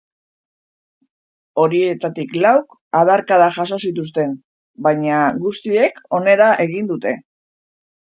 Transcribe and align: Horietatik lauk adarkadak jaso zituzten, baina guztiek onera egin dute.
Horietatik 1.63 2.31
lauk 2.45 2.73
adarkadak 2.99 3.53
jaso 3.57 3.77
zituzten, 3.89 4.33
baina 4.87 5.19
guztiek 5.45 6.01
onera 6.21 6.49
egin 6.65 6.91
dute. 6.95 7.13